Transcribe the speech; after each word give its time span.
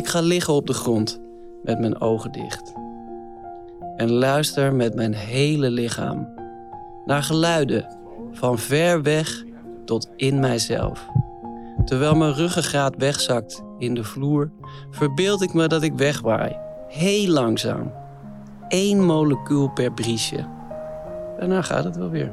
Ik 0.00 0.08
ga 0.08 0.20
liggen 0.20 0.54
op 0.54 0.66
de 0.66 0.72
grond 0.72 1.20
met 1.62 1.78
mijn 1.78 2.00
ogen 2.00 2.32
dicht. 2.32 2.72
En 3.96 4.10
luister 4.10 4.74
met 4.74 4.94
mijn 4.94 5.14
hele 5.14 5.70
lichaam 5.70 6.28
naar 7.04 7.22
geluiden 7.22 7.96
van 8.30 8.58
ver 8.58 9.02
weg 9.02 9.44
tot 9.84 10.08
in 10.16 10.40
mijzelf. 10.40 11.06
Terwijl 11.84 12.14
mijn 12.14 12.34
ruggengraat 12.34 12.94
wegzakt 12.96 13.62
in 13.78 13.94
de 13.94 14.04
vloer, 14.04 14.50
verbeeld 14.90 15.42
ik 15.42 15.54
me 15.54 15.66
dat 15.66 15.82
ik 15.82 15.92
wegwaai. 15.94 16.56
Heel 16.88 17.28
langzaam. 17.28 17.92
Eén 18.68 19.04
molecuul 19.04 19.68
per 19.68 19.92
briesje. 19.92 20.46
Daarna 21.38 21.62
gaat 21.62 21.84
het 21.84 21.96
wel 21.96 22.10
weer. 22.10 22.32